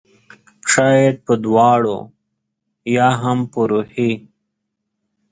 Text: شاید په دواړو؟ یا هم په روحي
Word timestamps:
شاید 0.71 1.15
په 1.25 1.33
دواړو؟ 1.45 1.97
یا 2.95 3.09
هم 3.21 3.39
په 3.51 3.59
روحي 3.71 4.11